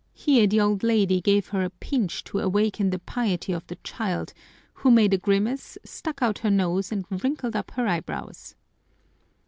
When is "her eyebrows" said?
7.75-8.55